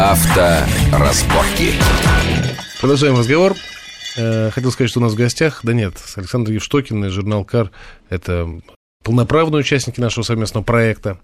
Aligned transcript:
Авторазборки. 0.00 1.74
Продолжаем 2.80 3.18
разговор. 3.18 3.54
Э, 4.16 4.50
хотел 4.50 4.72
сказать, 4.72 4.90
что 4.90 4.98
у 4.98 5.02
нас 5.02 5.12
в 5.12 5.16
гостях, 5.16 5.60
да 5.62 5.74
нет, 5.74 5.92
Александр 6.16 6.52
Евштокин 6.52 7.04
и 7.04 7.10
журнал 7.10 7.44
«Кар»— 7.44 7.70
это 8.08 8.48
полноправные 9.04 9.60
участники 9.60 10.00
нашего 10.00 10.24
совместного 10.24 10.64
проекта. 10.64 11.20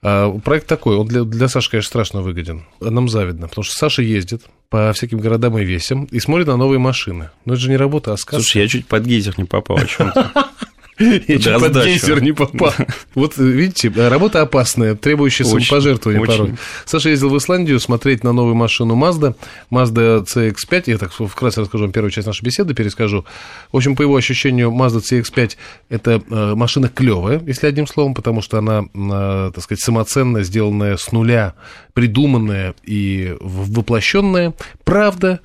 А 0.00 0.30
проект 0.30 0.68
такой, 0.68 0.94
он 0.94 1.08
для, 1.08 1.24
для 1.24 1.48
Саши, 1.48 1.68
конечно, 1.68 1.88
страшно 1.88 2.22
выгоден. 2.22 2.64
Нам 2.78 3.08
завидно, 3.08 3.48
потому 3.48 3.64
что 3.64 3.74
Саша 3.74 4.02
ездит 4.02 4.42
по 4.68 4.92
всяким 4.92 5.18
городам 5.18 5.58
и 5.58 5.64
весям 5.64 6.04
и 6.04 6.20
смотрит 6.20 6.46
на 6.46 6.56
новые 6.56 6.78
машины. 6.78 7.30
Но 7.44 7.54
это 7.54 7.62
же 7.62 7.68
не 7.68 7.76
работа, 7.76 8.12
а 8.12 8.16
сказка. 8.16 8.36
Слушай, 8.36 8.62
я 8.62 8.68
чуть 8.68 8.86
под 8.86 9.06
гейзер 9.06 9.34
не 9.38 9.44
попал 9.44 9.78
о 9.78 9.86
чем-то. 9.86 10.30
Я 10.98 11.38
чуть 11.38 11.58
под 11.58 11.74
гейзер 11.84 12.22
не 12.22 12.32
попал. 12.32 12.72
Вот 13.14 13.36
видите, 13.36 13.88
работа 13.88 14.42
опасная, 14.42 14.94
требующая 14.94 15.44
самопожертвования 15.44 16.24
порой. 16.24 16.54
Саша 16.84 17.10
ездил 17.10 17.30
в 17.30 17.38
Исландию 17.38 17.80
смотреть 17.80 18.24
на 18.24 18.32
новую 18.32 18.54
машину 18.54 18.94
Mazda, 18.96 19.34
Mazda 19.70 20.24
CX-5. 20.24 20.84
Я 20.86 20.98
так 20.98 21.12
вкратце 21.12 21.60
расскажу 21.60 21.84
вам 21.84 21.92
первую 21.92 22.10
часть 22.10 22.26
нашей 22.26 22.44
беседы, 22.44 22.74
перескажу. 22.74 23.24
В 23.72 23.76
общем, 23.76 23.96
по 23.96 24.02
его 24.02 24.16
ощущению, 24.16 24.70
Mazda 24.70 25.00
CX-5– 25.00 25.56
это 25.88 26.22
э, 26.28 26.54
машина 26.54 26.88
клевая, 26.88 27.42
если 27.46 27.66
одним 27.66 27.86
словом, 27.86 28.14
потому 28.14 28.42
что 28.42 28.58
она, 28.58 28.84
э, 28.94 29.50
так 29.54 29.64
сказать, 29.64 29.82
самоценная, 29.82 30.42
сделанная 30.44 30.96
с 30.96 31.12
нуля, 31.12 31.54
придуманная 31.92 32.74
и 32.84 33.36
воплощенная. 33.40 34.54
Правда, 34.84 35.40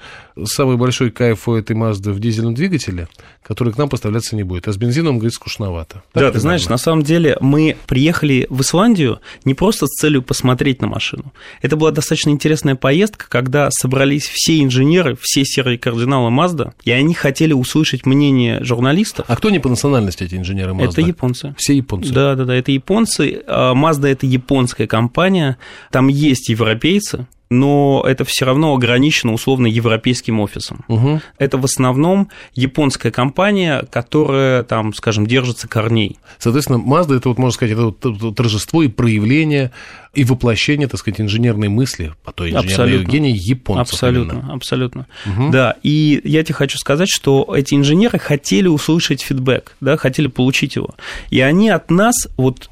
самый 0.46 0.78
большой 0.78 1.12
кайф 1.12 1.48
у 1.48 1.54
этой 1.54 1.76
Mazda 1.76 2.12
в 2.12 2.20
дизельном 2.20 2.54
двигателе, 2.54 3.08
который 3.44 3.74
к 3.74 3.78
нам 3.78 3.90
поставляться 3.90 4.36
не 4.36 4.44
будет. 4.44 4.68
А 4.68 4.74
с 4.74 4.78
бензином, 4.78 5.18
говорит, 5.18 5.34
скучновато. 5.34 6.04
Так 6.14 6.24
да, 6.24 6.32
ты 6.32 6.40
знаешь, 6.40 6.68
на 6.68 6.78
самом 6.78 7.04
деле 7.04 7.38
мы 7.42 7.78
приехали 7.88 8.48
в 8.50 8.62
Исландию 8.62 9.20
не 9.46 9.54
просто 9.54 9.88
с 9.88 9.92
целью 9.92 10.22
посмотреть 10.22 10.82
на 10.82 10.88
машину. 10.88 11.34
Это 11.62 11.76
была 11.76 11.92
достаточно 11.92 12.30
интересная 12.30 12.76
поездка, 12.76 13.28
когда 13.30 13.70
собрались 13.72 14.28
все 14.28 14.62
инженеры, 14.62 15.18
все 15.20 15.46
серые 15.46 15.78
кардиналы 15.78 16.30
Mazda, 16.32 16.74
и 16.84 16.92
они 16.92 17.14
хотели 17.14 17.54
услышать 17.54 18.06
мнение 18.06 18.64
журналистов. 18.64 19.26
А 19.28 19.36
кто 19.36 19.50
не 19.50 19.60
по 19.60 19.70
национальности 19.70 20.24
эти 20.24 20.36
инженеры 20.36 20.74
Mazda? 20.74 20.90
Это 20.90 21.02
японцы. 21.02 21.56
Все 21.58 21.76
японцы? 21.76 22.14
Да, 22.14 22.36
да, 22.36 22.46
да, 22.46 22.56
это 22.56 22.72
японцы. 22.72 23.42
А, 23.48 23.74
Mazda– 23.74 24.08
это 24.10 24.26
японская 24.26 24.88
компания, 24.88 25.58
там 25.92 26.08
есть 26.08 26.50
европейцы, 26.50 27.28
но 27.50 28.04
это 28.08 28.26
все 28.26 28.46
равно 28.46 28.74
ограничено 28.74 29.34
условно 29.34 29.66
европейским 29.68 30.40
офисом. 30.40 30.86
Угу. 30.88 31.22
Это 31.40 31.58
в 31.58 31.66
основном 31.66 32.30
японская 32.54 33.12
компания, 33.12 33.86
которая 33.92 34.64
там, 34.64 34.94
скажем, 34.94 35.26
держится 35.26 35.68
корней. 35.68 36.18
Соответственно, 36.38 36.78
Mazda 36.78 37.18
это 37.18 37.30
вот 37.30 37.40
можно 37.40 37.54
сказать, 37.54 37.74
это 37.74 37.94
вот 38.02 38.36
торжество 38.36 38.84
и 38.84 38.88
проявление 38.88 39.72
и 40.14 40.24
воплощение, 40.24 40.88
так 40.88 41.00
сказать, 41.00 41.22
инженерной 41.22 41.70
мысли, 41.70 42.14
а 42.26 42.32
то 42.32 42.44
инженерной 42.44 42.72
абсолютно. 42.72 43.12
гения 43.12 43.36
японцев. 43.36 43.94
Абсолютно, 43.94 44.32
именно. 44.34 44.54
абсолютно. 44.54 45.08
Угу. 45.26 45.52
Да, 45.52 45.76
и 45.84 46.22
я 46.24 46.44
тебе 46.44 46.56
хочу 46.56 46.78
сказать, 46.78 47.10
что 47.10 47.54
эти 47.56 47.76
инженеры 47.76 48.20
хотели 48.20 48.68
услышать 48.68 49.22
фидбэк, 49.22 49.76
да, 49.82 49.98
хотели 49.98 50.28
получить 50.28 50.76
его. 50.76 50.96
И 51.30 51.42
они 51.42 51.70
от 51.70 51.90
нас 51.90 52.28
вот 52.38 52.70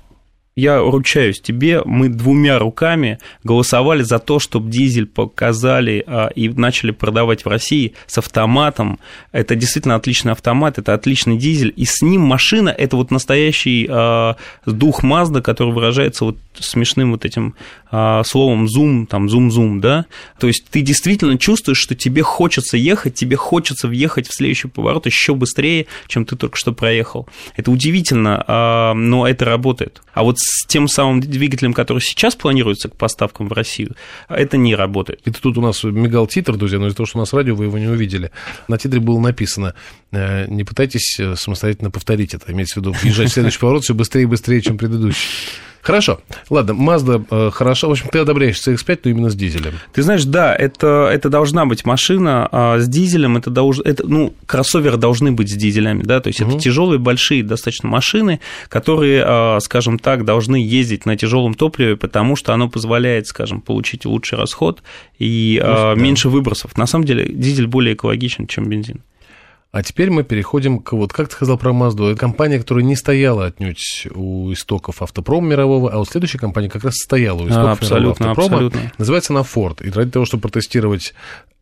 я 0.57 0.79
ручаюсь 0.79 1.39
тебе, 1.39 1.83
мы 1.85 2.09
двумя 2.09 2.57
руками 2.57 3.19
голосовали 3.43 4.01
за 4.01 4.17
то, 4.17 4.39
чтобы 4.39 4.71
дизель 4.71 5.05
показали 5.05 6.03
а, 6.07 6.29
и 6.29 6.49
начали 6.49 6.89
продавать 6.89 7.45
в 7.45 7.47
России 7.47 7.93
с 8.07 8.17
автоматом. 8.17 8.99
Это 9.31 9.55
действительно 9.55 9.93
отличный 9.93 10.31
автомат, 10.31 10.79
это 10.79 10.95
отличный 10.95 11.37
дизель, 11.37 11.71
и 11.75 11.85
с 11.85 12.01
ним 12.01 12.21
машина– 12.21 12.69
это 12.77 12.97
вот 12.97 13.11
настоящий 13.11 13.87
а, 13.87 14.35
дух 14.65 15.03
Mazda, 15.03 15.43
который 15.43 15.73
выражается 15.73 16.25
вот 16.25 16.39
смешным 16.59 17.11
вот 17.11 17.23
этим 17.23 17.53
а, 17.91 18.23
словом 18.23 18.67
зум, 18.67 19.05
там 19.05 19.29
зум-зум, 19.29 19.79
да, 19.79 20.07
то 20.39 20.47
есть 20.47 20.65
ты 20.71 20.81
действительно 20.81 21.37
чувствуешь, 21.37 21.77
что 21.77 21.93
тебе 21.93 22.23
хочется 22.23 22.77
ехать, 22.77 23.13
тебе 23.13 23.35
хочется 23.35 23.87
въехать 23.87 24.27
в 24.27 24.33
следующий 24.33 24.69
поворот 24.69 25.05
еще 25.05 25.35
быстрее, 25.35 25.85
чем 26.07 26.25
ты 26.25 26.35
только 26.35 26.57
что 26.57 26.73
проехал. 26.73 27.27
Это 27.55 27.69
удивительно, 27.69 28.93
но 28.95 29.27
это 29.27 29.45
работает. 29.45 30.01
А 30.13 30.23
вот 30.23 30.37
с 30.47 30.65
тем 30.65 30.87
самым 30.87 31.19
двигателем, 31.19 31.73
который 31.73 31.99
сейчас 31.99 32.35
планируется 32.35 32.87
к 32.87 32.95
поставкам 32.95 33.49
в 33.49 33.53
Россию, 33.53 33.95
это 34.29 34.55
не 34.55 34.75
работает. 34.75 35.21
Это 35.25 35.41
тут 35.41 35.57
у 35.57 35.61
нас 35.61 35.83
мигал 35.83 36.25
титр, 36.27 36.55
друзья, 36.55 36.79
но 36.79 36.87
из-за 36.87 36.97
того, 36.97 37.07
что 37.07 37.17
у 37.17 37.21
нас 37.21 37.33
радио, 37.33 37.55
вы 37.55 37.65
его 37.65 37.77
не 37.77 37.87
увидели. 37.87 38.31
На 38.67 38.77
титре 38.77 38.99
было 38.99 39.19
написано, 39.19 39.73
э, 40.11 40.47
не 40.47 40.63
пытайтесь 40.63 41.19
э, 41.19 41.35
самостоятельно 41.35 41.91
повторить 41.91 42.33
это, 42.33 42.51
имеется 42.51 42.79
в 42.79 42.83
виду, 42.83 42.95
въезжать 43.01 43.29
в 43.29 43.33
следующий 43.33 43.59
поворот 43.59 43.83
все 43.83 43.93
быстрее 43.93 44.23
и 44.23 44.25
быстрее, 44.25 44.61
чем 44.61 44.77
предыдущий. 44.77 45.27
Хорошо. 45.87 46.19
Ладно, 46.49 46.73
Mazda 46.73 47.25
э, 47.31 47.49
хорошо. 47.49 47.87
В 47.87 47.91
общем, 47.91 48.09
ты 48.11 48.19
одобряешь 48.19 48.57
CX-5, 48.57 48.99
но 49.05 49.11
именно 49.11 49.29
с 49.29 49.35
дизелем. 49.35 49.71
Ты 49.93 50.01
знаешь, 50.01 50.25
да, 50.25 50.53
это, 50.53 51.09
это 51.09 51.29
должна 51.29 51.65
быть 51.65 51.85
машина 51.85 52.49
а 52.51 52.77
с 52.77 52.89
дизелем. 52.89 53.37
Это, 53.37 53.51
долж, 53.51 53.79
это, 53.79 54.05
ну, 54.05 54.33
кроссоверы 54.45 54.97
должны 54.97 55.31
быть 55.31 55.49
с 55.49 55.53
дизелями, 55.53 56.03
да, 56.03 56.19
то 56.19 56.27
есть 56.27 56.41
угу. 56.41 56.51
это 56.51 56.59
тяжелые, 56.59 56.99
большие 56.99 57.41
достаточно 57.41 57.87
машины, 57.87 58.41
которые, 58.67 59.23
а, 59.25 59.59
скажем 59.61 59.97
так, 59.97 60.25
должны 60.25 60.57
ездить 60.57 61.05
на 61.05 61.15
тяжелом 61.15 61.53
топливе, 61.53 61.95
потому 61.95 62.35
что 62.35 62.53
оно 62.53 62.67
позволяет, 62.67 63.27
скажем, 63.27 63.61
получить 63.61 64.03
лучший 64.05 64.37
расход 64.37 64.83
и 65.19 65.57
ну, 65.63 65.69
а, 65.71 65.95
да. 65.95 66.01
меньше 66.01 66.27
выбросов. 66.27 66.77
На 66.77 66.85
самом 66.85 67.05
деле, 67.05 67.31
дизель 67.31 67.67
более 67.67 67.93
экологичен, 67.93 68.47
чем 68.47 68.67
бензин. 68.67 69.03
А 69.77 69.83
теперь 69.83 70.09
мы 70.09 70.23
переходим 70.23 70.79
к, 70.79 70.93
вот 70.93 71.13
как 71.13 71.27
ты 71.27 71.35
сказал 71.35 71.55
про 71.55 71.71
Мазду, 71.71 72.07
это 72.07 72.19
компания, 72.19 72.57
которая 72.57 72.83
не 72.83 72.95
стояла 72.95 73.45
отнюдь 73.45 74.07
у 74.15 74.51
истоков 74.51 75.03
автопрома 75.03 75.49
мирового, 75.49 75.91
а 75.91 75.99
вот 75.99 76.09
следующая 76.09 76.39
компания 76.39 76.67
как 76.67 76.83
раз 76.83 76.95
стояла 76.95 77.43
у 77.43 77.47
истоков 77.47 77.73
абсолютно, 77.73 78.23
мирового 78.23 78.31
автопрома. 78.31 78.65
Абсолютно. 78.65 78.91
Называется 78.97 79.33
она 79.33 79.41
Ford. 79.43 79.85
И 79.85 79.91
ради 79.91 80.09
того, 80.09 80.25
чтобы 80.25 80.41
протестировать 80.41 81.13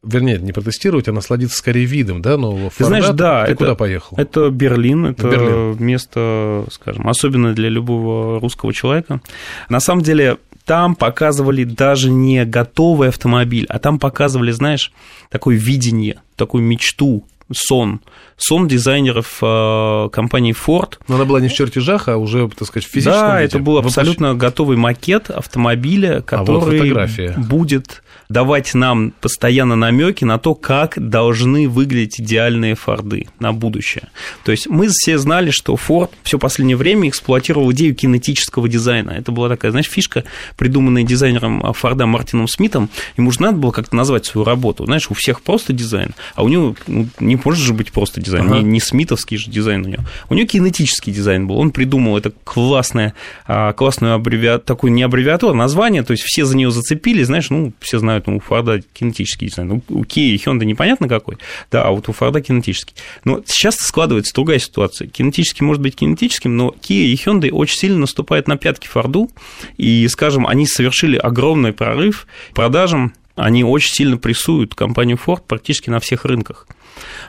вернее, 0.02 0.38
не 0.38 0.54
протестировать, 0.54 1.10
а 1.10 1.12
насладиться 1.12 1.58
скорее 1.58 1.84
видом, 1.84 2.22
да, 2.22 2.38
нового 2.38 2.70
Ты 2.70 2.86
знаешь, 2.86 3.10
да. 3.10 3.44
Ты 3.48 3.52
это, 3.52 3.58
куда 3.58 3.76
поехал? 3.76 4.16
Это 4.16 4.50
Берлин, 4.50 5.08
это 5.08 5.30
Берлин. 5.30 5.86
место, 5.86 6.66
скажем, 6.72 7.10
особенно 7.10 7.54
для 7.54 7.68
любого 7.68 8.40
русского 8.40 8.72
человека. 8.72 9.20
На 9.68 9.82
самом 9.82 10.04
деле, 10.04 10.38
там 10.64 10.96
показывали 10.96 11.66
даже 11.66 12.10
не 12.10 12.46
готовый 12.46 13.10
автомобиль, 13.10 13.66
а 13.68 13.78
там 13.80 14.00
показывали, 14.00 14.52
знаешь, 14.52 14.94
такое 15.30 15.58
видение, 15.58 16.22
такую 16.38 16.64
мечту 16.64 17.26
сон. 17.54 18.02
Сон 18.38 18.68
дизайнеров 18.68 19.38
э, 19.42 20.10
компании 20.12 20.54
Ford. 20.54 20.98
Но 21.08 21.16
она 21.16 21.26
была 21.26 21.40
не 21.40 21.48
в 21.48 21.54
чертежах, 21.54 22.08
а 22.08 22.18
уже, 22.18 22.50
так 22.50 22.68
сказать, 22.68 22.88
в 22.88 22.92
физическом 22.92 23.22
Да, 23.22 23.42
виде. 23.42 23.48
это 23.48 23.60
был 23.60 23.78
абсолютно 23.78 24.30
Воплощ... 24.34 24.42
готовый 24.42 24.78
макет 24.78 25.30
автомобиля, 25.30 26.22
который 26.22 26.92
а 26.92 27.08
вот 27.36 27.46
будет 27.46 28.04
давать 28.30 28.74
нам 28.74 29.12
постоянно 29.22 29.76
намеки 29.76 30.24
на 30.24 30.38
то, 30.38 30.56
как 30.56 30.96
должны 30.98 31.68
выглядеть 31.68 32.20
идеальные 32.20 32.76
Форды 32.76 33.28
на 33.40 33.54
будущее. 33.54 34.10
То 34.44 34.52
есть 34.52 34.68
мы 34.68 34.88
все 34.90 35.18
знали, 35.18 35.52
что 35.52 35.76
Ford 35.76 36.10
все 36.24 36.40
последнее 36.40 36.78
время 36.78 37.10
эксплуатировал 37.10 37.72
идею 37.72 37.96
кинетического 37.96 38.68
дизайна. 38.68 39.12
Это 39.12 39.32
была 39.32 39.50
такая, 39.50 39.72
знаешь, 39.72 39.90
фишка, 39.90 40.24
придуманная 40.58 41.04
дизайнером 41.04 41.74
Форда 41.74 42.06
Мартином 42.06 42.48
Смитом. 42.48 42.90
Ему 43.18 43.32
же 43.32 43.42
надо 43.42 43.58
было 43.58 43.72
как-то 43.72 43.96
назвать 43.96 44.26
свою 44.26 44.46
работу. 44.46 44.86
Знаешь, 44.86 45.10
у 45.10 45.14
всех 45.14 45.42
просто 45.42 45.74
дизайн, 45.74 46.16
а 46.36 46.44
у 46.44 46.50
него 46.50 46.76
ну, 46.88 47.08
не 47.20 47.40
может 47.44 47.64
же 47.64 47.74
быть 47.74 47.92
просто 47.92 48.22
дизайн, 48.22 48.48
ага. 48.48 48.58
не, 48.58 48.64
не 48.64 48.80
смитовский 48.80 49.38
же 49.38 49.50
дизайн 49.50 49.86
у 49.86 49.90
него. 49.90 50.04
У 50.30 50.34
него 50.34 50.48
кинетический 50.48 51.14
дизайн 51.14 51.48
был. 51.48 51.58
Он 51.58 51.72
придумал 51.72 52.18
это 52.18 52.32
классное, 52.44 53.14
а, 53.48 53.74
классную 53.74 54.14
аббревиатуру, 54.14 54.66
такую 54.66 54.94
не 54.94 55.04
аббревиатуру, 55.04 55.54
а 55.54 55.56
название, 55.56 56.04
то 56.04 56.12
есть 56.12 56.24
все 56.24 56.46
за 56.46 56.56
нее 56.56 56.72
зацепили, 56.72 57.24
знаешь, 57.24 57.50
ну, 57.50 57.74
все 57.80 58.00
знают, 58.00 58.15
ну, 58.26 58.38
у 58.38 58.40
Форда 58.40 58.82
кинетический 58.94 59.48
дизайн. 59.48 59.68
Ну, 59.68 59.82
у 59.90 60.04
Kia 60.04 60.24
и 60.24 60.38
Hyundai 60.38 60.66
непонятно 60.66 61.08
какой, 61.08 61.38
да, 61.72 61.84
а 61.84 61.92
вот 61.92 62.10
у 62.10 62.12
Форда 62.12 62.42
кинетический. 62.42 62.96
Но 63.24 63.42
сейчас 63.46 63.76
складывается 63.76 64.34
другая 64.34 64.60
ситуация. 64.60 65.08
Кинетический 65.08 65.66
может 65.66 65.82
быть 65.82 65.96
кинетическим, 65.96 66.56
но 66.56 66.70
Kia 66.70 67.06
и 67.06 67.16
Hyundai 67.16 67.52
очень 67.52 67.78
сильно 67.78 68.00
наступают 68.00 68.48
на 68.48 68.58
пятки 68.58 68.88
Форду, 68.88 69.30
и, 69.78 70.08
скажем, 70.08 70.48
они 70.48 70.66
совершили 70.68 71.18
огромный 71.18 71.74
прорыв 71.74 72.28
продажам 72.54 73.14
они 73.36 73.64
очень 73.64 73.92
сильно 73.92 74.18
прессуют 74.18 74.76
компанию 74.76 75.20
Ford 75.24 75.42
практически 75.46 75.90
на 75.90 76.00
всех 76.00 76.26
рынках. 76.26 76.68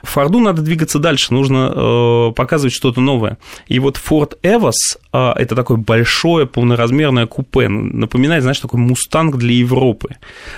Форду 0.03 0.39
надо 0.39 0.61
двигаться 0.61 0.99
дальше, 0.99 1.33
нужно 1.33 1.71
э, 1.73 2.31
показывать 2.33 2.73
что-то 2.73 3.01
новое. 3.01 3.37
И 3.67 3.79
вот 3.79 3.97
Ford 3.97 4.37
Evos 4.43 4.73
это 5.11 5.55
такое 5.55 5.77
большое 5.77 6.45
полноразмерное 6.45 7.25
купе, 7.25 7.67
напоминает, 7.69 8.43
знаешь, 8.43 8.59
такой 8.59 8.79
мустанг 8.79 9.37
для 9.37 9.53
Европы. 9.53 10.17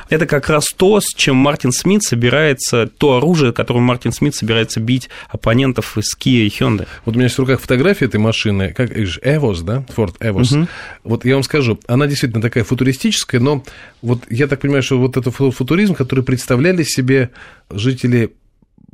Это 0.10 0.26
как 0.26 0.50
раз 0.50 0.66
то, 0.76 1.00
с 1.00 1.14
чем 1.16 1.38
Мартин 1.38 1.72
Смит 1.72 2.04
собирается, 2.04 2.88
то 2.88 3.18
оружие, 3.18 3.54
которым 3.54 3.84
Мартин 3.84 4.12
Смит 4.12 4.36
собирается 4.36 4.80
бить 4.80 5.10
оппонентов 5.30 5.98
из 5.98 6.16
Kia 6.18 6.46
и 6.46 6.50
Hyundai. 6.50 6.88
Вот 7.06 7.16
у 7.16 7.18
меня 7.18 7.26
есть 7.26 7.36
в 7.36 7.40
руках 7.40 7.62
фотография 7.62 8.06
этой 8.06 8.20
машины, 8.20 8.74
как 8.76 8.92
Evos, 8.92 9.64
да, 9.64 9.86
Ford 9.96 10.18
Evos. 10.20 10.58
Угу. 10.58 10.68
Вот 11.06 11.26
я 11.26 11.36
вам 11.36 11.44
скажу, 11.44 11.80
она 11.88 12.08
действительно 12.08 12.42
такая 12.42 12.64
футуристическая, 12.64 13.40
но 13.40 13.64
вот 14.02 14.24
я 14.30 14.48
так 14.48 14.60
понимаю, 14.60 14.84
что 14.84 15.00
вот 15.00 15.16
этот 15.16 15.34
футуризм, 15.34 15.96
который 15.96 16.24
представляли 16.24 16.84
себе 16.84 17.30
жители 17.70 18.34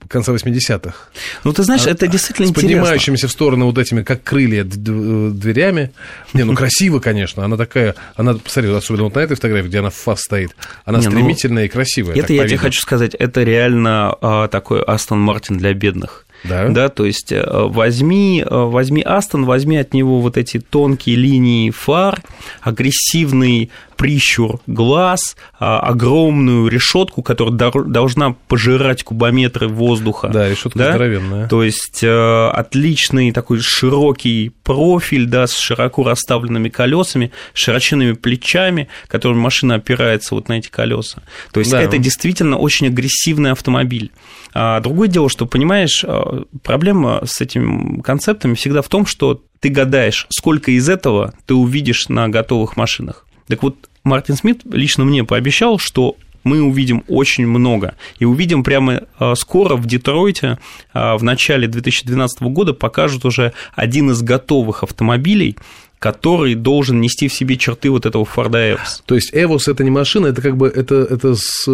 конца 0.07 0.33
80-х. 0.33 0.95
Ну, 1.43 1.53
ты 1.53 1.63
знаешь, 1.63 1.85
а, 1.85 1.91
это 1.91 2.07
действительно 2.07 2.47
с 2.47 2.51
интересно. 2.51 2.69
С 2.69 2.79
поднимающимися 2.79 3.27
в 3.27 3.31
сторону 3.31 3.65
вот 3.65 3.77
этими, 3.77 4.03
как 4.03 4.23
крылья, 4.23 4.63
дверями. 4.63 5.91
Не, 6.33 6.43
ну, 6.43 6.55
красиво, 6.55 6.99
конечно. 6.99 7.43
Она 7.43 7.57
такая, 7.57 7.95
она, 8.15 8.33
посмотри, 8.33 8.71
особенно 8.71 9.03
вот 9.03 9.15
на 9.15 9.19
этой 9.19 9.35
фотографии, 9.35 9.67
где 9.67 9.79
она 9.79 9.89
в 9.89 9.95
фас 9.95 10.21
стоит, 10.21 10.55
она 10.85 10.99
Не, 10.99 11.05
ну, 11.05 11.11
стремительная 11.11 11.63
ну, 11.63 11.65
и 11.65 11.69
красивая. 11.69 12.15
Это 12.15 12.33
я 12.33 12.47
тебе 12.47 12.57
хочу 12.57 12.81
сказать, 12.81 13.13
это 13.15 13.43
реально 13.43 14.15
а, 14.21 14.47
такой 14.47 14.81
Астон 14.81 15.19
Мартин 15.19 15.57
для 15.57 15.73
бедных. 15.73 16.25
Да. 16.43 16.67
да, 16.69 16.89
то 16.89 17.05
есть 17.05 17.31
э, 17.31 17.43
возьми, 17.47 18.43
э, 18.45 18.47
возьми 18.49 19.01
Астон, 19.01 19.45
возьми 19.45 19.77
от 19.77 19.93
него 19.93 20.21
вот 20.21 20.37
эти 20.37 20.59
тонкие 20.59 21.15
линии 21.15 21.71
фар, 21.71 22.21
агрессивный 22.61 23.71
прищур 23.95 24.59
глаз, 24.67 25.35
а, 25.59 25.79
огромную 25.79 26.67
решетку, 26.67 27.21
которая 27.21 27.55
должна 27.55 28.35
пожирать 28.47 29.03
кубометры 29.03 29.67
воздуха. 29.67 30.29
Да, 30.29 30.49
решетка 30.49 30.79
да? 30.79 30.89
здоровенная. 30.91 31.47
То 31.47 31.63
есть 31.63 32.03
э, 32.03 32.47
отличный 32.49 33.31
такой 33.31 33.59
широкий 33.59 34.51
профиль, 34.63 35.25
да, 35.25 35.47
с 35.47 35.57
широко 35.57 36.03
расставленными 36.03 36.69
колесами, 36.69 37.31
широченными 37.53 38.13
плечами, 38.13 38.87
которыми 39.07 39.39
машина 39.39 39.75
опирается 39.75 40.35
вот 40.35 40.49
на 40.49 40.53
эти 40.53 40.69
колеса. 40.69 41.23
То 41.51 41.59
есть 41.59 41.71
да. 41.71 41.81
это 41.81 41.97
действительно 41.97 42.57
очень 42.57 42.87
агрессивный 42.87 43.51
автомобиль. 43.51 44.11
А 44.53 44.79
другое 44.79 45.07
дело, 45.07 45.29
что, 45.29 45.45
понимаешь, 45.45 46.03
э, 46.05 46.43
проблема 46.63 47.21
с 47.25 47.41
этими 47.41 48.01
концептами 48.01 48.55
всегда 48.55 48.81
в 48.81 48.87
том, 48.87 49.05
что 49.05 49.41
ты 49.59 49.69
гадаешь, 49.69 50.27
сколько 50.29 50.71
из 50.71 50.87
этого 50.89 51.33
ты 51.45 51.55
увидишь 51.55 52.07
на 52.07 52.29
готовых 52.29 52.77
машинах. 52.77 53.24
Так 53.47 53.63
вот, 53.63 53.89
Мартин 54.03 54.35
Смит 54.35 54.61
лично 54.65 55.03
мне 55.05 55.23
пообещал, 55.23 55.79
что 55.79 56.15
мы 56.43 56.61
увидим 56.61 57.03
очень 57.07 57.47
много. 57.47 57.95
И 58.19 58.25
увидим 58.25 58.63
прямо 58.63 59.01
э, 59.19 59.33
скоро 59.35 59.75
в 59.75 59.87
Детройте 59.87 60.59
э, 60.93 61.15
в 61.15 61.23
начале 61.23 61.67
2012 61.67 62.43
года 62.43 62.73
покажут 62.73 63.25
уже 63.25 63.51
один 63.75 64.11
из 64.11 64.21
готовых 64.21 64.83
автомобилей, 64.83 65.57
который 66.05 66.53
должен 66.53 67.01
нести 67.01 67.27
в 67.27 67.33
себе 67.33 67.57
черты 67.57 67.89
вот 67.89 68.05
этого 68.05 68.25
Форда 68.25 68.73
Эвос. 68.73 69.01
То 69.07 69.15
есть 69.15 69.31
Эвос 69.33 69.67
это 69.67 69.83
не 69.83 69.89
машина, 69.89 70.27
это 70.27 70.39
как 70.39 70.55
бы 70.55 70.67
это, 70.67 70.97
это 70.97 71.33
с 71.33 71.67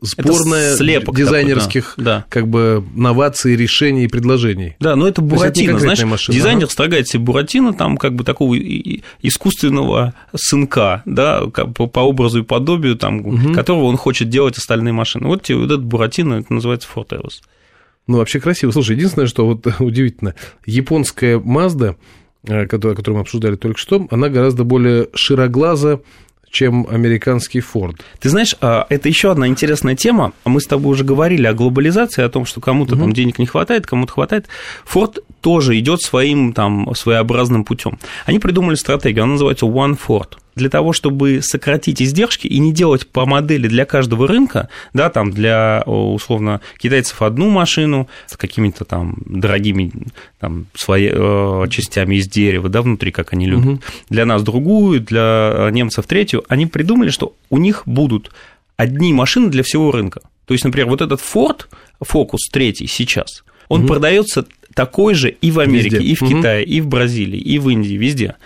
сборная 0.00 0.74
слепок 0.74 1.14
дизайнерских 1.16 1.90
такой, 1.90 2.04
да. 2.04 2.24
как 2.28 2.48
бы 2.48 2.84
новаций, 2.96 3.54
решений 3.54 4.02
и 4.02 4.08
предложений. 4.08 4.74
Да, 4.80 4.96
но 4.96 5.06
это 5.06 5.22
Буратино, 5.22 5.78
знаешь, 5.78 6.02
машина, 6.02 6.36
дизайнер 6.36 6.64
ага. 6.64 6.72
строгает 6.72 7.06
себе 7.06 7.22
Буратино, 7.22 7.72
там 7.72 7.96
как 7.98 8.16
бы 8.16 8.24
такого 8.24 8.56
искусственного 9.22 10.12
сынка, 10.34 11.02
да, 11.04 11.46
по, 11.46 11.86
по 11.86 12.00
образу 12.00 12.40
и 12.40 12.42
подобию, 12.42 12.96
там, 12.96 13.20
угу. 13.20 13.52
которого 13.52 13.84
он 13.84 13.96
хочет 13.96 14.28
делать 14.28 14.58
остальные 14.58 14.92
машины. 14.92 15.28
Вот 15.28 15.44
тебе 15.44 15.58
вот 15.58 15.66
этот 15.66 15.84
Буратино, 15.84 16.34
это 16.34 16.52
называется 16.52 16.88
Ford 16.92 17.16
Эвос. 17.16 17.42
Ну, 18.08 18.16
вообще 18.16 18.40
красиво. 18.40 18.72
Слушай, 18.72 18.96
единственное, 18.96 19.28
что 19.28 19.46
вот 19.46 19.64
удивительно, 19.78 20.34
японская 20.66 21.38
Mazda, 21.38 21.90
э, 21.90 21.94
которую, 22.46 22.96
которую 22.96 23.18
мы 23.18 23.22
обсуждали 23.22 23.56
только 23.56 23.78
что, 23.78 24.06
она 24.10 24.28
гораздо 24.28 24.64
более 24.64 25.08
широглаза, 25.14 26.00
чем 26.50 26.86
американский 26.88 27.60
Форд. 27.60 27.96
Ты 28.20 28.30
знаешь, 28.30 28.56
а, 28.60 28.86
это 28.88 29.08
еще 29.08 29.30
одна 29.30 29.46
интересная 29.48 29.94
тема. 29.94 30.32
Мы 30.44 30.60
с 30.60 30.66
тобой 30.66 30.92
уже 30.92 31.04
говорили 31.04 31.46
о 31.46 31.52
глобализации, 31.52 32.22
о 32.22 32.28
том, 32.28 32.46
что 32.46 32.60
кому-то 32.60 32.94
угу. 32.94 33.02
там 33.02 33.12
денег 33.12 33.38
не 33.38 33.46
хватает, 33.46 33.86
кому-то 33.86 34.12
хватает. 34.12 34.46
Форд 34.84 35.18
тоже 35.40 35.78
идет 35.78 36.00
своим 36.00 36.52
там 36.52 36.94
своеобразным 36.94 37.64
путем. 37.64 37.98
Они 38.24 38.38
придумали 38.38 38.76
стратегию, 38.76 39.24
она 39.24 39.32
называется 39.32 39.66
One 39.66 39.98
Ford 39.98 40.36
для 40.58 40.68
того, 40.68 40.92
чтобы 40.92 41.40
сократить 41.42 42.02
издержки 42.02 42.46
и 42.46 42.58
не 42.58 42.72
делать 42.72 43.06
по 43.06 43.24
модели 43.24 43.68
для 43.68 43.86
каждого 43.86 44.28
рынка, 44.28 44.68
да, 44.92 45.08
там 45.08 45.30
для, 45.30 45.82
условно, 45.86 46.60
китайцев 46.78 47.22
одну 47.22 47.48
машину 47.48 48.08
с 48.26 48.36
какими-то 48.36 48.84
там 48.84 49.16
дорогими 49.24 49.90
там, 50.38 50.66
свои, 50.74 51.08
э, 51.10 51.66
частями 51.70 52.16
из 52.16 52.28
дерева, 52.28 52.68
да, 52.68 52.82
внутри, 52.82 53.10
как 53.10 53.32
они 53.32 53.46
любят, 53.46 53.66
угу. 53.66 53.80
для 54.10 54.26
нас 54.26 54.42
другую, 54.42 55.00
для 55.00 55.68
немцев 55.72 56.06
третью, 56.06 56.44
они 56.48 56.66
придумали, 56.66 57.10
что 57.10 57.34
у 57.48 57.58
них 57.58 57.82
будут 57.86 58.30
одни 58.76 59.12
машины 59.12 59.48
для 59.48 59.62
всего 59.62 59.90
рынка. 59.90 60.20
То 60.44 60.54
есть, 60.54 60.64
например, 60.64 60.88
вот 60.88 61.00
этот 61.00 61.20
Ford 61.20 61.66
Focus 62.02 62.38
третий 62.52 62.86
сейчас, 62.86 63.44
он 63.68 63.80
угу. 63.80 63.88
продается 63.88 64.46
такой 64.78 65.14
же 65.14 65.30
и 65.30 65.50
в 65.50 65.58
Америке, 65.58 65.96
везде. 65.96 66.08
и 66.08 66.14
в 66.14 66.20
Китае, 66.20 66.62
угу. 66.62 66.70
и 66.70 66.80
в 66.80 66.86
Бразилии, 66.86 67.40
и 67.40 67.58
в 67.58 67.68
Индии, 67.68 67.94
везде. 67.94 68.36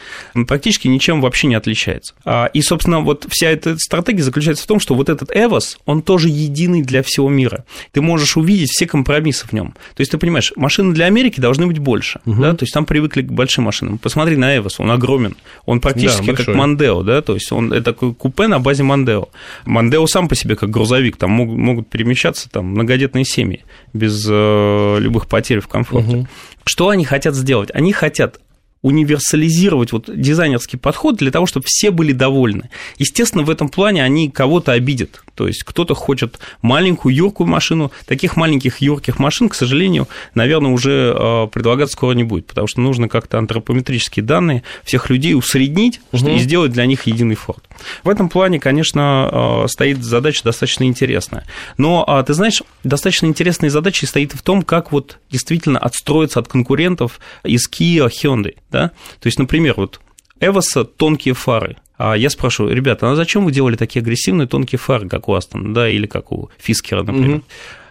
Практически 0.47 0.89
ничем 0.89 1.21
вообще 1.21 1.47
не 1.47 1.57
отличается. 1.57 2.15
А, 2.25 2.47
и, 2.47 2.63
собственно, 2.63 3.01
вот 3.01 3.27
вся 3.29 3.51
эта 3.51 3.77
стратегия 3.77 4.23
заключается 4.23 4.65
в 4.65 4.67
том, 4.67 4.81
что 4.81 4.95
вот 4.95 5.11
этот 5.11 5.31
Эвос, 5.35 5.79
он 5.85 6.01
тоже 6.01 6.31
единый 6.31 6.81
для 6.81 7.03
всего 7.03 7.29
мира. 7.29 7.67
Ты 7.91 8.01
можешь 8.01 8.39
увидеть 8.39 8.71
все 8.71 8.87
компромиссы 8.87 9.47
в 9.47 9.53
нем. 9.53 9.75
То 9.95 10.01
есть, 10.01 10.11
ты 10.11 10.17
понимаешь, 10.17 10.55
машины 10.57 10.95
для 10.95 11.05
Америки 11.05 11.39
должны 11.39 11.67
быть 11.67 11.79
больше, 11.79 12.21
угу. 12.25 12.41
да, 12.41 12.55
то 12.55 12.63
есть 12.63 12.73
там 12.73 12.87
привыкли 12.87 13.21
к 13.21 13.31
большим 13.31 13.65
машинам. 13.65 13.99
Посмотри 13.99 14.37
на 14.37 14.57
Эвос, 14.57 14.81
он 14.81 14.91
огромен, 14.91 15.37
он 15.67 15.83
практически 15.83 16.29
да, 16.29 16.33
как 16.33 16.49
Мандео, 16.49 17.03
да, 17.03 17.21
то 17.21 17.35
есть 17.35 17.53
он 17.53 17.75
это 17.75 17.93
такой 17.93 18.15
купе 18.15 18.47
на 18.47 18.59
базе 18.59 18.85
Мандео. 18.85 19.29
Мандео 19.67 20.07
сам 20.07 20.29
по 20.29 20.35
себе 20.35 20.57
как 20.57 20.71
грузовик, 20.71 21.19
там 21.19 21.31
могут, 21.31 21.59
могут 21.59 21.91
перемещаться 21.91 22.49
там 22.49 22.69
многодетные 22.69 23.27
семьи 23.27 23.65
без 23.93 24.27
э, 24.27 24.97
любых 24.99 25.27
потерь 25.27 25.61
в 25.61 25.69
комфорте. 25.69 26.17
Угу. 26.17 26.22
Что 26.65 26.89
они 26.89 27.05
хотят 27.05 27.35
сделать? 27.35 27.71
Они 27.73 27.93
хотят 27.93 28.39
универсализировать 28.83 29.93
вот 29.93 30.11
дизайнерский 30.13 30.77
подход 30.77 31.17
для 31.17 31.31
того, 31.31 31.47
чтобы 31.47 31.65
все 31.69 31.91
были 31.91 32.13
довольны. 32.13 32.69
Естественно, 32.99 33.45
в 33.45 33.51
этом 33.51 33.69
плане 33.69 34.05
они 34.05 34.29
кого-то 34.29 34.73
обидят. 34.73 35.23
То 35.35 35.47
есть 35.47 35.65
кто-то 35.65 35.95
хочет 35.95 36.39
маленькую 36.61 37.15
юркую 37.15 37.49
машину. 37.49 37.91
Таких 38.07 38.37
маленьких 38.37 38.79
юрких 38.79 39.19
машин, 39.19 39.49
к 39.49 39.55
сожалению, 39.55 40.09
наверное, 40.35 40.71
уже 40.71 41.15
э, 41.17 41.47
предлагаться 41.49 41.95
скоро 41.95 42.15
не 42.15 42.25
будет, 42.25 42.47
потому 42.47 42.67
что 42.67 42.81
нужно 42.81 43.09
как-то 43.09 43.39
антропометрические 43.39 44.25
данные 44.25 44.63
всех 44.85 45.11
людей 45.11 45.35
усреднить 45.35 46.01
угу. 46.13 46.29
и 46.29 46.39
сделать 46.39 46.73
для 46.73 46.87
них 46.87 47.07
единый 47.07 47.35
форт. 47.35 47.65
В 48.05 48.09
этом 48.09 48.29
плане, 48.29 48.61
конечно, 48.61 49.65
э, 49.65 49.69
стоит 49.69 50.03
задача 50.03 50.45
достаточно 50.45 50.85
интересная. 50.85 51.45
Но, 51.79 52.05
а, 52.07 52.23
ты 52.23 52.35
знаешь, 52.35 52.63
достаточно 52.85 53.27
интересной 53.27 53.69
задачей 53.69 54.07
стоит 54.07 54.33
в 54.33 54.43
том, 54.43 54.63
как 54.63 54.93
вот 54.93 55.19
действительно 55.31 55.79
отстроиться 55.79 56.41
от 56.41 56.49
конкурентов 56.49 57.21
из 57.45 57.69
Kia, 57.69 58.09
Hyundai. 58.09 58.57
Да? 58.71 58.89
То 59.21 59.27
есть, 59.27 59.39
например, 59.39 59.75
вот 59.77 60.01
Эвоса 60.41 60.85
тонкие 60.85 61.35
фары. 61.35 61.77
А 62.05 62.17
я 62.17 62.31
спрашиваю, 62.31 62.75
ребята, 62.75 63.13
а 63.13 63.15
зачем 63.15 63.45
вы 63.45 63.53
делали 63.53 63.77
такие 63.77 64.01
агрессивные 64.01 64.49
тонкие 64.49 64.77
фары, 64.77 65.09
как 65.09 65.29
у 65.29 65.35
Астон, 65.35 65.73
да, 65.73 65.89
или 65.89 66.07
как 66.07 66.33
у 66.33 66.51
Фискера, 66.59 67.05
например? 67.05 67.37
Угу. 67.37 67.45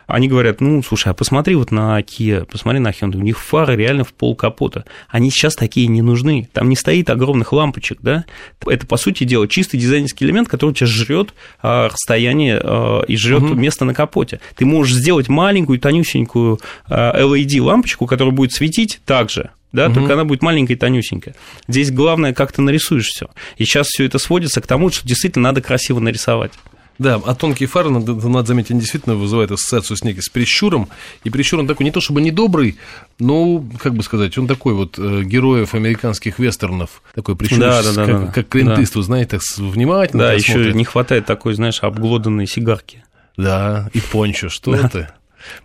Они 0.08 0.28
говорят, 0.28 0.62
ну, 0.62 0.84
слушай, 0.84 1.10
а 1.10 1.14
посмотри 1.14 1.56
вот 1.56 1.72
на 1.72 2.00
Kia, 2.02 2.46
посмотри 2.46 2.80
на 2.80 2.90
Hyundai, 2.90 3.18
у 3.18 3.22
них 3.22 3.40
фары 3.40 3.76
реально 3.76 4.04
в 4.04 4.14
пол 4.14 4.36
капота. 4.36 4.86
Они 5.10 5.30
сейчас 5.30 5.56
такие 5.56 5.88
не 5.88 6.02
нужны. 6.02 6.50
Там 6.54 6.70
не 6.70 6.76
стоит 6.76 7.10
огромных 7.10 7.54
лампочек, 7.54 8.00
да? 8.02 8.26
Это, 8.66 8.86
по 8.88 8.98
сути 8.98 9.24
дела, 9.24 9.48
чистый 9.48 9.78
дизайнерский 9.78 10.26
элемент, 10.26 10.48
который 10.48 10.72
у 10.72 10.74
тебя 10.74 10.88
жрет 10.88 11.34
а, 11.62 11.90
расстояние 11.90 12.60
а, 12.64 13.02
и 13.04 13.16
жрет 13.16 13.44
угу. 13.44 13.54
место 13.54 13.86
на 13.86 13.94
капоте. 13.94 14.40
Ты 14.56 14.66
можешь 14.66 14.96
сделать 14.96 15.30
маленькую, 15.30 15.80
тонюсенькую 15.80 16.60
а, 16.88 17.20
LED-лампочку, 17.22 18.06
которая 18.06 18.34
будет 18.34 18.52
светить 18.54 19.02
так 19.06 19.30
же, 19.30 19.52
да, 19.72 19.88
угу. 19.88 19.96
только 19.96 20.14
она 20.14 20.26
будет 20.26 20.42
маленькая 20.42 20.74
и 20.74 20.78
тонюсенькая. 20.78 21.36
Здесь 21.68 21.92
главное, 21.92 22.34
как 22.34 22.52
ты 22.52 22.62
нарисуешь 22.62 23.08
все. 23.08 23.30
И 23.58 23.66
сейчас 23.66 23.88
все 23.88 24.06
это 24.06 24.18
сводится 24.20 24.62
к 24.62 24.68
тому, 24.68 24.90
что 24.90 25.08
действительно 25.08 25.50
надо 25.50 25.62
красиво 25.62 26.00
нарисовать. 26.00 26.52
Да, 27.02 27.20
а 27.26 27.34
тонкие 27.34 27.68
фары, 27.68 27.90
надо, 27.90 28.14
надо 28.14 28.50
заметить, 28.50 28.70
они 28.70 28.82
действительно 28.82 29.16
вызывают 29.16 29.50
ассоциацию 29.50 29.98
с 29.98 30.04
некой, 30.04 30.22
с 30.22 30.30
прищуром. 30.30 30.88
И 31.24 31.32
прищур 31.32 31.60
он 31.60 31.66
такой 31.66 31.84
не 31.84 31.92
то 31.92 32.00
чтобы 32.00 32.22
недобрый, 32.22 32.78
но, 33.18 33.66
как 33.80 33.96
бы 33.96 34.04
сказать, 34.04 34.38
он 34.38 34.46
такой 34.46 34.76
вот 34.76 35.00
э, 35.00 35.24
героев 35.24 35.74
американских 35.74 36.38
вестернов, 36.38 37.02
такой 37.16 37.36
прищур, 37.36 37.58
да, 37.58 37.82
да, 37.82 37.94
да, 37.94 38.06
как, 38.06 38.26
да. 38.28 38.32
как 38.32 38.50
клинтыст, 38.50 38.94
да. 38.94 39.00
вы 39.00 39.04
знаете, 39.04 39.40
внимательно 39.58 40.26
Да, 40.26 40.34
еще 40.34 40.74
не 40.74 40.86
хватает 40.86 41.26
такой, 41.26 41.56
знаешь, 41.56 41.80
обглоданной 41.82 42.46
сигарки. 42.46 43.04
Да, 43.36 43.90
и 43.94 44.00
пончо, 44.00 44.50
что 44.50 44.74
да. 44.74 44.86
это? 44.86 45.16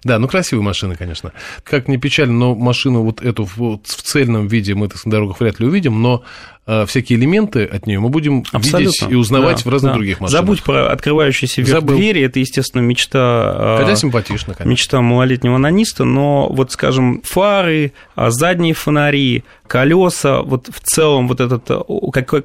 Да, 0.05 0.19
ну 0.19 0.29
красивые 0.29 0.65
машины, 0.65 0.97
конечно. 0.97 1.33
Как 1.63 1.89
не 1.89 1.99
печально, 1.99 2.35
но 2.35 2.55
машину 2.55 3.03
вот 3.03 3.23
эту 3.23 3.45
вот 3.57 3.87
в 3.87 4.03
цельном 4.03 4.49
виде 4.49 4.75
мы 4.75 4.89
на 5.05 5.11
дорогах 5.11 5.41
вряд 5.41 5.61
ли 5.61 5.67
увидим, 5.67 6.01
но 6.03 6.23
э, 6.67 6.85
всякие 6.87 7.19
элементы 7.19 7.65
от 7.65 7.87
нее 7.87 8.01
мы 8.01 8.09
будем 8.09 8.45
Абсолютно. 8.53 8.79
видеть 8.79 9.07
и 9.09 9.15
узнавать 9.15 9.65
да, 9.65 9.71
в 9.71 9.73
разных 9.73 9.93
да. 9.93 9.97
других 9.97 10.21
машинах. 10.21 10.41
Забудь 10.41 10.63
про 10.63 10.91
открывающиеся 10.91 11.63
вверх 11.63 11.81
Забыл. 11.81 11.97
двери, 11.97 12.23
это, 12.23 12.41
естественно, 12.41 12.83
мечта... 12.83 13.79
Э, 13.79 13.83
Хотя 13.83 13.97
симпатично, 13.97 14.55
конечно. 14.55 14.71
Мечта 14.71 15.01
малолетнего 15.01 15.59
наниста, 15.59 16.05
но 16.05 16.49
вот, 16.49 16.73
скажем, 16.73 17.23
фары, 17.23 17.93
а, 18.15 18.31
задние 18.31 18.75
фонари, 18.75 19.45
колеса, 19.67 20.43
вот 20.43 20.69
в 20.73 20.81
целом 20.81 21.29
вот 21.29 21.41
этот, 21.41 21.69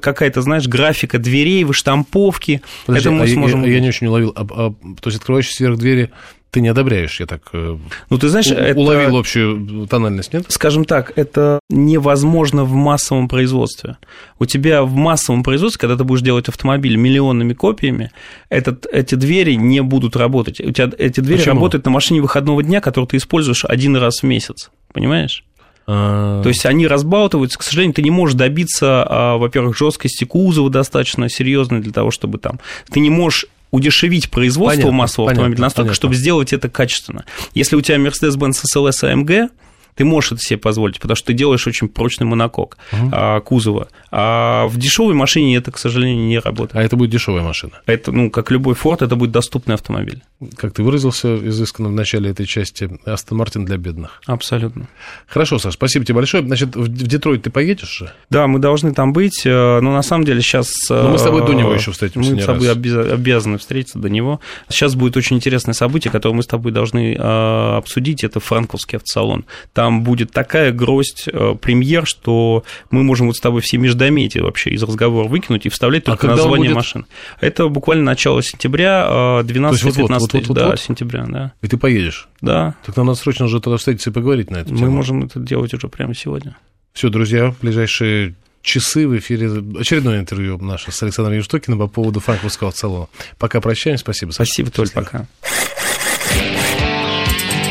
какая-то, 0.00 0.42
знаешь, 0.42 0.66
графика 0.66 1.18
дверей, 1.18 1.64
выштамповки, 1.64 2.62
Подожди, 2.86 3.08
это 3.08 3.16
мы 3.16 3.24
а 3.24 3.28
сможем... 3.28 3.64
Я, 3.64 3.72
я 3.72 3.80
не 3.80 3.88
очень 3.88 4.06
уловил, 4.06 4.32
а, 4.36 4.42
а, 4.42 4.74
то 5.00 5.08
есть 5.08 5.18
открывающиеся 5.18 5.64
вверх 5.64 5.78
двери 5.78 6.10
ты 6.52 6.60
не 6.60 6.68
одобряешь, 6.68 7.18
я 7.18 7.24
так 7.24 7.48
э, 7.54 7.78
ну, 8.10 8.18
ты 8.18 8.28
знаешь, 8.28 8.50
у, 8.50 8.54
это, 8.54 8.78
уловил 8.78 9.16
общую 9.16 9.86
тональность, 9.88 10.34
нет? 10.34 10.44
Скажем 10.48 10.84
так, 10.84 11.12
это 11.16 11.60
невозможно 11.70 12.64
в 12.64 12.72
массовом 12.74 13.26
производстве. 13.26 13.96
У 14.38 14.44
тебя 14.44 14.82
в 14.82 14.94
массовом 14.94 15.44
производстве, 15.44 15.80
когда 15.80 15.96
ты 15.96 16.04
будешь 16.04 16.20
делать 16.20 16.50
автомобиль 16.50 16.96
миллионными 16.96 17.54
копиями, 17.54 18.12
этот, 18.50 18.84
эти 18.84 19.14
двери 19.14 19.54
не 19.54 19.80
будут 19.80 20.14
работать. 20.14 20.60
У 20.60 20.70
тебя 20.72 20.90
эти 20.98 21.20
двери 21.20 21.38
Почему? 21.38 21.54
работают 21.54 21.86
на 21.86 21.90
машине 21.90 22.20
выходного 22.20 22.62
дня, 22.62 22.82
которую 22.82 23.08
ты 23.08 23.16
используешь 23.16 23.64
один 23.64 23.96
раз 23.96 24.20
в 24.20 24.24
месяц. 24.24 24.70
Понимаешь? 24.92 25.44
А. 25.86 26.42
То 26.42 26.48
есть 26.48 26.66
они 26.66 26.86
разбалтываются, 26.86 27.58
к 27.58 27.62
сожалению, 27.62 27.94
ты 27.94 28.02
не 28.02 28.10
можешь 28.10 28.36
добиться, 28.36 29.04
а, 29.08 29.36
во-первых, 29.38 29.76
жесткости 29.76 30.24
кузова 30.24 30.70
достаточно 30.70 31.28
серьезной 31.28 31.80
для 31.80 31.92
того, 31.92 32.10
чтобы 32.10 32.38
там... 32.38 32.60
Ты 32.90 33.00
не 33.00 33.10
можешь 33.10 33.46
удешевить 33.72 34.30
производство 34.30 34.82
понятно, 34.82 34.92
массового 34.92 35.26
понятно, 35.26 35.42
автомобиля 35.42 35.62
настолько, 35.62 35.82
понятно. 35.88 35.94
чтобы 35.96 36.14
сделать 36.14 36.52
это 36.52 36.68
качественно. 36.68 37.24
Если 37.54 37.74
у 37.74 37.80
тебя 37.80 37.96
Mercedes-Benz 37.96 38.62
SLS 38.72 39.02
AMG, 39.02 39.48
ты 39.94 40.04
можешь 40.04 40.32
это 40.32 40.40
себе 40.40 40.58
позволить, 40.58 41.00
потому 41.00 41.16
что 41.16 41.28
ты 41.28 41.32
делаешь 41.34 41.66
очень 41.66 41.88
прочный 41.88 42.26
монокок 42.26 42.78
угу. 42.92 43.10
а, 43.12 43.40
кузова. 43.40 43.88
А 44.10 44.66
в 44.66 44.78
дешевой 44.78 45.14
машине 45.14 45.56
это, 45.56 45.70
к 45.70 45.78
сожалению, 45.78 46.26
не 46.26 46.38
работает. 46.38 46.76
А 46.76 46.82
это 46.82 46.96
будет 46.96 47.10
дешевая 47.10 47.42
машина? 47.42 47.72
Это, 47.86 48.12
ну, 48.12 48.30
как 48.30 48.50
любой 48.50 48.74
Ford, 48.74 49.04
это 49.04 49.16
будет 49.16 49.32
доступный 49.32 49.74
автомобиль. 49.74 50.22
Как 50.56 50.72
ты 50.72 50.82
выразился 50.82 51.36
изысканно 51.48 51.88
в 51.88 51.92
начале 51.92 52.30
этой 52.30 52.46
части, 52.46 52.90
Астон 53.04 53.38
Мартин 53.38 53.64
для 53.64 53.76
бедных. 53.76 54.20
Абсолютно. 54.26 54.88
Хорошо, 55.26 55.58
Саш, 55.58 55.74
спасибо 55.74 56.04
тебе 56.04 56.16
большое. 56.16 56.44
Значит, 56.44 56.74
в 56.76 56.88
Детройт 56.88 57.42
ты 57.42 57.50
поедешь 57.50 57.98
же? 57.98 58.12
Да, 58.30 58.46
мы 58.46 58.58
должны 58.58 58.92
там 58.92 59.12
быть, 59.12 59.42
э, 59.44 59.80
но 59.80 59.92
на 59.92 60.02
самом 60.02 60.24
деле 60.24 60.40
сейчас... 60.40 60.72
Но 60.88 61.10
мы 61.10 61.18
с 61.18 61.22
тобой 61.22 61.46
до 61.46 61.52
него 61.52 61.72
еще 61.72 61.92
встретимся 61.92 62.34
Мы 62.34 62.40
с 62.40 62.46
тобой 62.46 62.68
раз. 62.68 62.76
обязаны 62.76 63.58
встретиться 63.58 63.98
до 63.98 64.08
него. 64.08 64.40
Сейчас 64.68 64.94
будет 64.94 65.16
очень 65.16 65.36
интересное 65.36 65.74
событие, 65.74 66.10
которое 66.10 66.34
мы 66.34 66.42
с 66.42 66.46
тобой 66.46 66.72
должны 66.72 67.14
э, 67.14 67.76
обсудить, 67.76 68.24
это 68.24 68.40
франковский 68.40 68.96
автосалон. 68.96 69.44
Там 69.72 69.81
будет 69.90 70.32
такая 70.32 70.72
гроздь 70.72 71.24
э, 71.26 71.54
премьер, 71.60 72.06
что 72.06 72.64
мы 72.90 73.02
можем 73.02 73.26
вот 73.26 73.36
с 73.36 73.40
тобой 73.40 73.60
все 73.60 73.78
междометия 73.78 74.42
вообще 74.42 74.70
из 74.70 74.82
разговора 74.82 75.28
выкинуть 75.28 75.66
и 75.66 75.68
вставлять 75.68 76.04
а 76.04 76.12
только 76.12 76.28
а 76.28 76.30
название 76.30 76.70
будет... 76.70 76.76
машин. 76.76 77.06
Это 77.40 77.68
буквально 77.68 78.04
начало 78.04 78.42
сентября, 78.42 79.40
12-15 79.42 79.42
вот, 79.42 80.10
вот, 80.10 80.32
вот, 80.32 80.46
вот, 80.48 80.54
да, 80.56 80.68
вот. 80.68 80.80
сентября, 80.80 81.24
да. 81.28 81.52
И 81.62 81.68
ты 81.68 81.76
поедешь? 81.76 82.28
Да. 82.40 82.74
Так 82.84 82.96
нам 82.96 83.06
надо 83.06 83.18
срочно 83.18 83.46
уже 83.46 83.60
тогда 83.60 83.76
встретиться 83.76 84.10
и 84.10 84.12
поговорить 84.12 84.50
на 84.50 84.58
эту 84.58 84.70
тему. 84.70 84.86
Мы 84.86 84.90
можем 84.90 85.24
это 85.24 85.40
делать 85.40 85.74
уже 85.74 85.88
прямо 85.88 86.14
сегодня. 86.14 86.56
Все, 86.92 87.08
друзья, 87.08 87.50
в 87.50 87.60
ближайшие 87.60 88.34
часы 88.62 89.06
в 89.06 89.18
эфире 89.18 89.50
очередное 89.78 90.20
интервью 90.20 90.58
наше 90.58 90.92
с 90.92 91.02
Александром 91.02 91.36
Евштокиным 91.36 91.78
по 91.78 91.88
поводу 91.88 92.20
франкфуртского 92.20 92.70
салона. 92.70 93.08
Пока 93.38 93.60
прощаемся, 93.60 94.02
спасибо. 94.02 94.30
Спасибо, 94.30 94.70
Толь, 94.70 94.90
пока. 94.90 95.26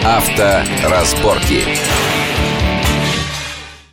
Авторазборки. 0.03 1.61